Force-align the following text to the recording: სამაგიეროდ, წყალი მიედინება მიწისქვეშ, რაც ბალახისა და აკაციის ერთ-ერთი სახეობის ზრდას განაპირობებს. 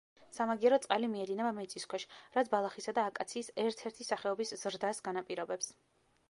სამაგიეროდ, 0.35 0.85
წყალი 0.85 1.09
მიედინება 1.11 1.51
მიწისქვეშ, 1.57 2.05
რაც 2.37 2.49
ბალახისა 2.55 2.95
და 2.99 3.05
აკაციის 3.11 3.53
ერთ-ერთი 3.67 4.09
სახეობის 4.09 4.55
ზრდას 4.63 5.05
განაპირობებს. 5.11 5.71